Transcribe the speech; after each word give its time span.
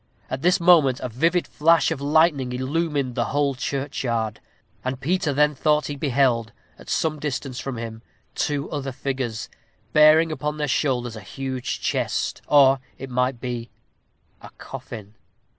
At 0.31 0.41
this 0.41 0.59
moment 0.59 0.99
a 1.01 1.09
vivid 1.09 1.45
flash 1.45 1.91
of 1.91 2.01
lightning 2.01 2.53
illumined 2.53 3.13
the 3.13 3.25
whole 3.25 3.53
churchyard, 3.53 4.39
and 4.83 4.99
Peter 4.99 5.31
then 5.31 5.53
thought 5.53 5.85
he 5.85 5.95
beheld, 5.95 6.53
at 6.79 6.89
some 6.89 7.19
distance 7.19 7.59
from 7.59 7.77
him, 7.77 8.01
two 8.33 8.67
other 8.71 8.91
figures, 8.91 9.47
bearing 9.93 10.31
upon 10.31 10.57
their 10.57 10.67
shoulders 10.67 11.15
a 11.15 11.21
huge 11.21 11.79
chest, 11.81 12.41
or, 12.47 12.79
it 12.97 13.11
might 13.11 13.39
be, 13.39 13.69
a 14.41 14.49
coffin. 14.57 15.13